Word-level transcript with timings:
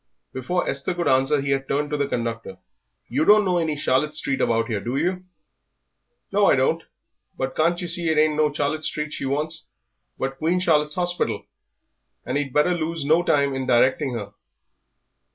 Before 0.33 0.67
Esther 0.67 0.95
could 0.95 1.07
answer 1.07 1.39
he 1.41 1.51
had 1.51 1.67
turned 1.67 1.91
to 1.91 1.97
the 1.97 2.07
conductor. 2.07 2.57
"You 3.07 3.23
don't 3.23 3.45
know 3.45 3.59
any 3.59 3.77
Charlotte 3.77 4.15
Street 4.15 4.41
about 4.41 4.65
here, 4.65 4.79
do 4.79 4.97
you?" 4.97 5.25
"No, 6.31 6.47
I 6.47 6.55
don't. 6.55 6.81
But 7.37 7.55
can't 7.55 7.79
yer 7.79 7.87
see 7.87 8.05
that 8.07 8.17
it 8.17 8.21
ain't 8.23 8.35
no 8.35 8.51
Charlotte 8.51 8.83
Street 8.83 9.13
she 9.13 9.25
wants, 9.25 9.67
but 10.17 10.39
Queen 10.39 10.59
Charlotte's 10.59 10.95
Hospital? 10.95 11.45
And 12.25 12.35
ye'd 12.35 12.51
better 12.51 12.73
lose 12.73 13.05
no 13.05 13.21
time 13.21 13.53
in 13.53 13.67
directing 13.67 14.15
her." 14.15 14.33